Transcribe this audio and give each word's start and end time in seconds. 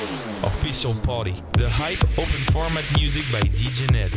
Official 0.00 0.94
Party, 1.04 1.34
the 1.58 1.68
hype 1.68 2.02
open 2.16 2.40
format 2.54 2.84
music 2.96 3.22
by 3.30 3.40
DJ 3.50 3.92
Ned. 3.92 4.10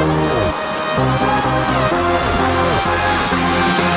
Thank 0.00 0.08
you. 3.84 3.89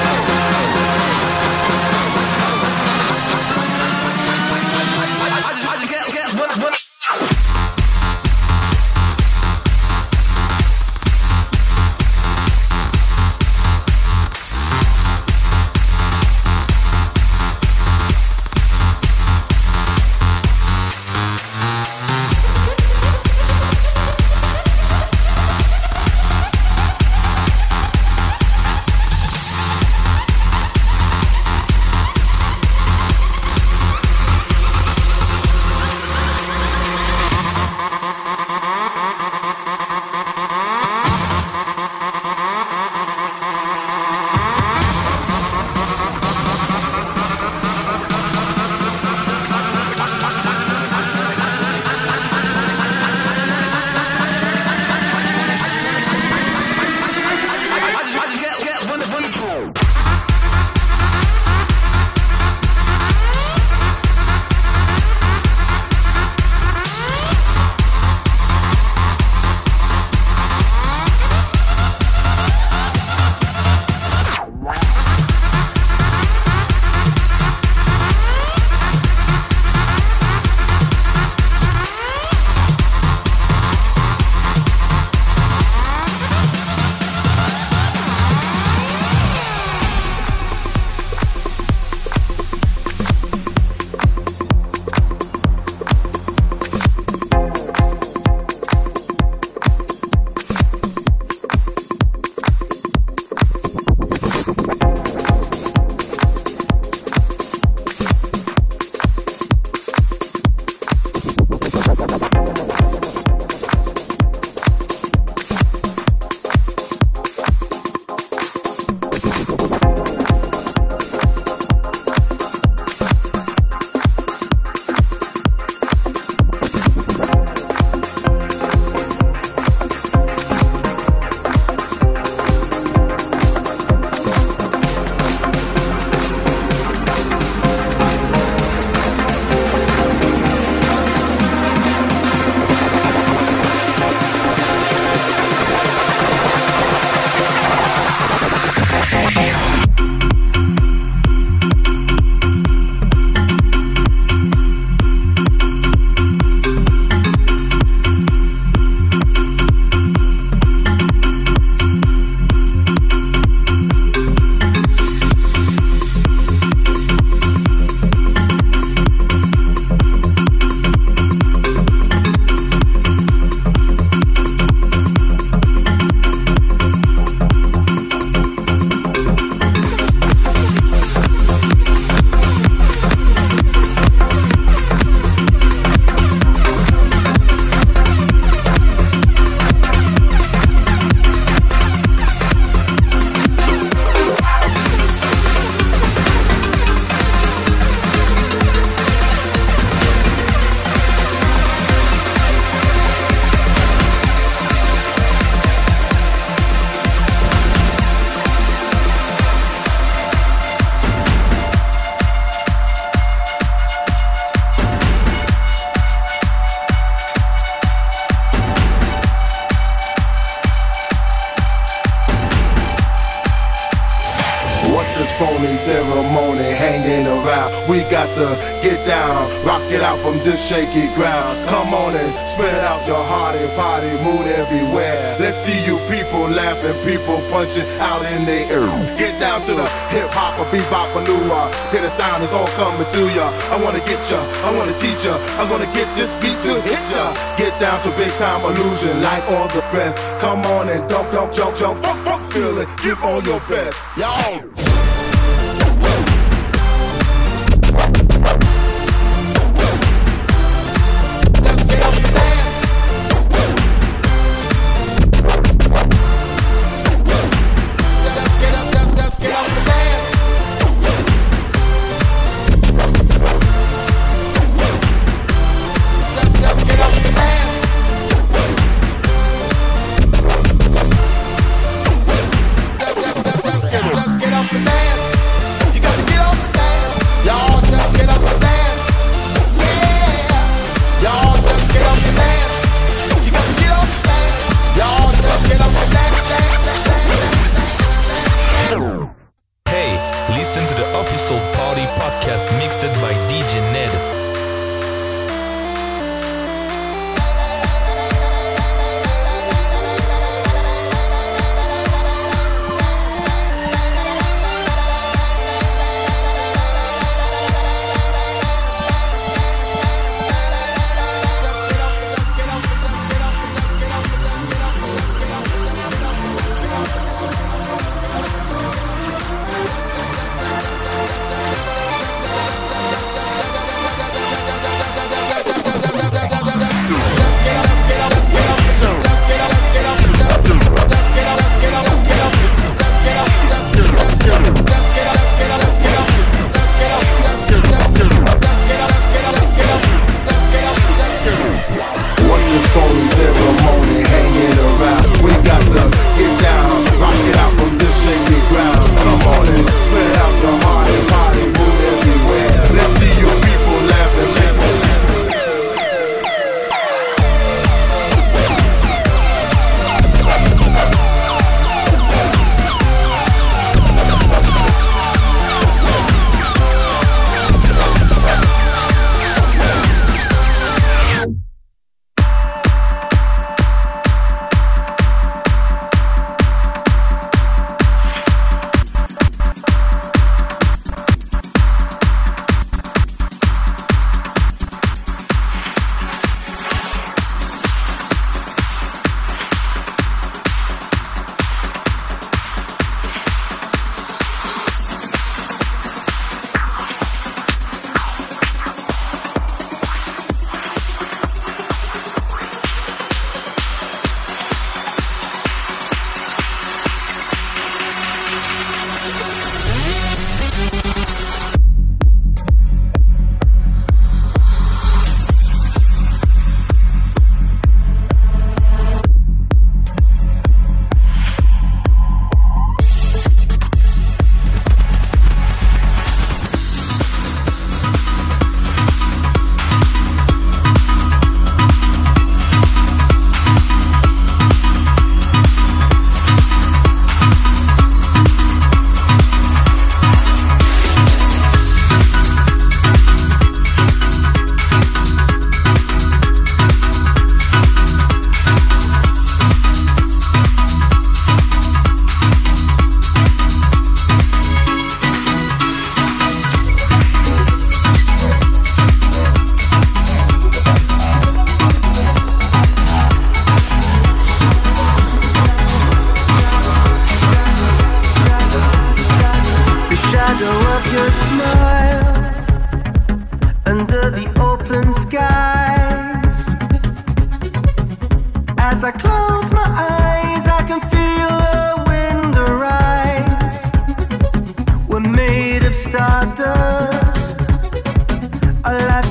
Shaky 230.64 231.12
ground. 231.20 231.60
Come 231.68 231.94
on 231.94 232.16
and 232.16 232.32
spread 232.56 232.80
out 232.88 233.04
your 233.04 233.20
heart 233.20 233.56
and 233.60 233.68
party 233.76 234.08
mood 234.24 234.48
everywhere. 234.48 235.36
Let's 235.40 235.60
see 235.68 235.76
you 235.84 236.00
people 236.08 236.48
laughing, 236.48 236.96
people 237.04 237.44
punching 237.52 237.84
out 238.00 238.24
in 238.32 238.48
the 238.48 238.64
air. 238.72 238.88
Get 239.20 239.36
down 239.44 239.60
to 239.68 239.74
the 239.76 239.88
hip 240.16 240.32
hop 240.32 240.56
or 240.56 240.68
bebop 240.72 241.12
or 241.20 241.24
new 241.28 241.44
Hear 241.92 242.02
the 242.02 242.14
sound 242.16 242.44
is 242.44 242.54
all 242.56 242.68
coming 242.80 243.04
to 243.04 243.22
ya. 243.36 243.52
I 243.76 243.84
wanna 243.84 244.00
get 244.08 244.24
ya, 244.32 244.40
I 244.64 244.72
wanna 244.72 244.96
teach 244.96 245.28
ya. 245.28 245.36
I'm 245.60 245.68
gonna 245.68 245.92
get 245.92 246.08
this 246.16 246.32
beat 246.40 246.56
to 246.64 246.80
hit 246.80 247.04
ya. 247.12 247.36
Get 247.60 247.76
down 247.84 248.00
to 248.08 248.10
big 248.16 248.32
time 248.40 248.64
illusion 248.64 249.22
like 249.22 249.44
all 249.52 249.68
the 249.68 249.84
rest. 249.92 250.18
Come 250.40 250.64
on 250.80 250.88
and 250.88 251.04
dump, 251.10 251.30
dump, 251.32 251.52
jump, 251.52 251.76
jump, 251.76 252.00
fuck, 252.00 252.18
fuck, 252.24 252.42
feel 252.54 252.80
it. 252.80 252.88
Give 253.04 253.20
all 253.22 253.44
your 253.44 253.60
best. 253.68 254.00
Yo. 254.16 255.03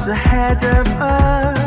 ahead 0.09 0.65
of 0.65 0.87
us. 1.01 1.62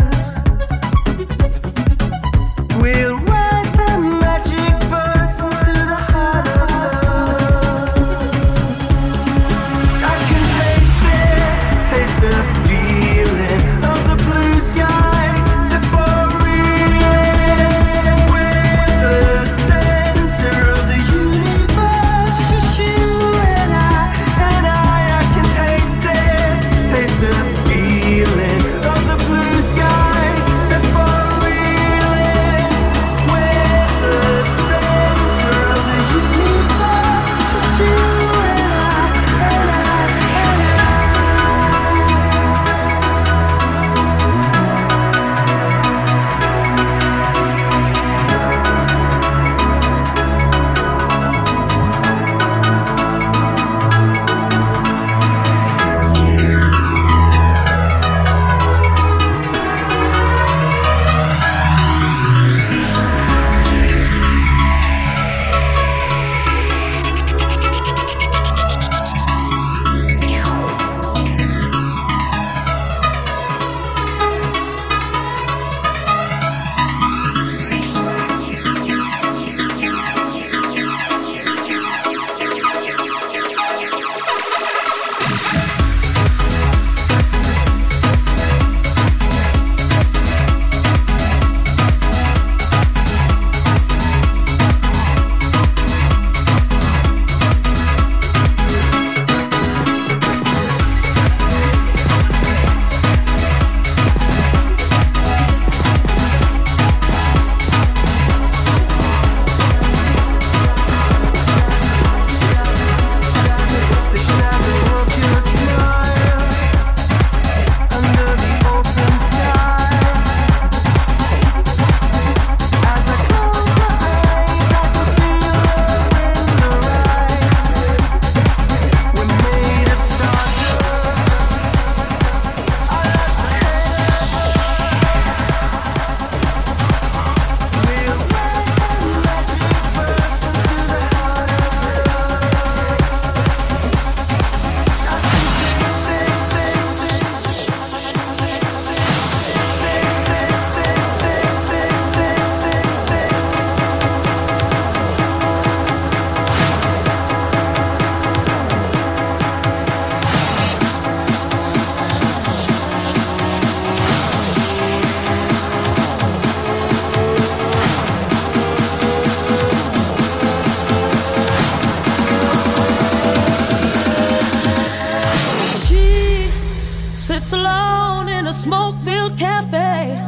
Smoke 178.66 178.96
filled 179.04 179.38
cafe, 179.38 180.20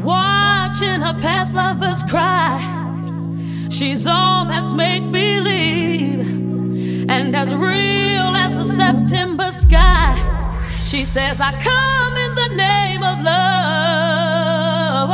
watching 0.00 1.00
her 1.00 1.18
past 1.20 1.56
lovers 1.56 2.00
cry. 2.04 2.54
She's 3.68 4.06
all 4.06 4.44
that's 4.44 4.72
make 4.72 5.10
believe 5.10 6.20
and 7.10 7.34
as 7.34 7.52
real 7.52 8.28
as 8.44 8.54
the 8.54 8.64
September 8.64 9.50
sky. 9.50 10.12
She 10.84 11.04
says, 11.04 11.40
I 11.40 11.50
come 11.70 12.14
in 12.24 12.32
the 12.42 12.50
name 12.54 13.02
of 13.02 13.20
love. 13.24 15.10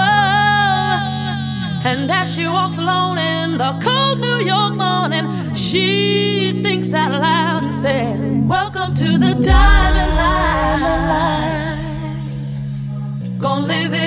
And 1.90 2.10
as 2.10 2.34
she 2.34 2.46
walks 2.46 2.76
alone 2.76 3.16
in 3.16 3.56
the 3.56 3.72
cold 3.82 4.20
New 4.20 4.40
York 4.52 4.74
morning, 4.74 5.26
she 5.54 6.60
thinks 6.62 6.92
out 6.92 7.12
loud 7.12 7.62
and 7.62 7.74
says, 7.74 8.36
Welcome 8.36 8.94
to 8.96 9.16
the 9.16 9.32
diamond 9.40 10.14
line. 10.20 11.57
Gonna 13.38 13.66
live 13.68 13.97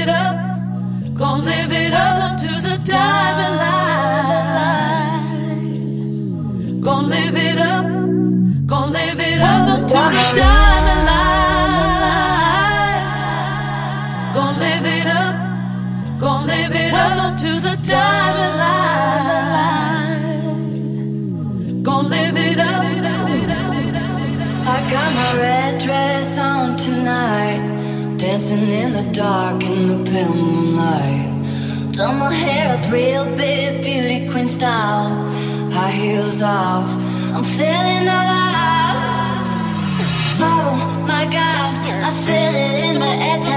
dark 29.21 29.63
in 29.63 29.79
the 29.91 29.99
pale 30.09 30.33
moonlight. 30.33 31.27
Done 31.97 32.17
my 32.23 32.33
hair 32.43 32.65
up 32.75 32.83
real 32.91 33.25
big, 33.43 33.83
beauty 33.87 34.19
queen 34.31 34.47
style. 34.47 35.09
High 35.75 35.95
heels 36.01 36.41
off, 36.41 36.89
I'm 37.35 37.45
feeling 37.59 38.05
alive. 38.19 38.99
Oh 40.49 40.75
my 41.11 41.25
God, 41.37 41.71
I 42.09 42.11
feel 42.25 42.53
it 42.65 42.73
in 42.85 42.95
the 43.05 43.13
air. 43.29 43.50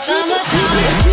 Summertime. 0.00 1.07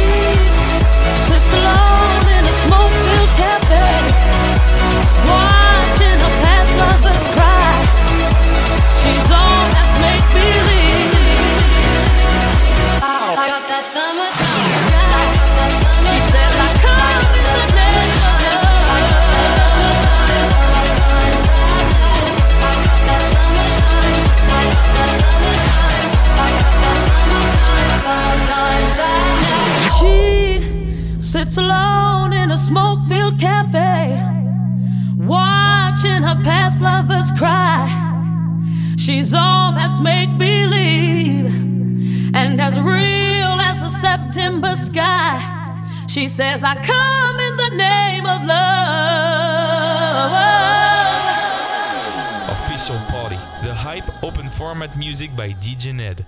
Sits 31.35 31.57
alone 31.57 32.31
in 32.31 32.49
a 32.49 32.55
smoke-filled 32.55 33.37
cafe, 33.37 34.17
watching 35.17 36.23
her 36.23 36.41
past 36.45 36.81
lovers 36.81 37.29
cry. 37.37 37.83
She's 38.97 39.33
all 39.33 39.73
that's 39.73 39.99
make 39.99 40.29
believe 40.39 41.47
and 42.33 42.61
as 42.61 42.79
real 42.79 43.59
as 43.67 43.77
the 43.79 43.89
September 43.89 44.77
sky. 44.77 45.41
She 46.07 46.29
says, 46.29 46.63
I 46.63 46.75
come 46.75 47.37
in 47.47 47.57
the 47.57 47.71
name 47.75 48.25
of 48.25 48.45
love. 48.45 50.31
Official 52.55 52.99
Party. 53.11 53.39
The 53.61 53.73
Hype 53.73 54.23
Open 54.23 54.49
Format 54.51 54.97
Music 54.97 55.35
by 55.35 55.49
DJ 55.49 55.93
Ned. 55.93 56.25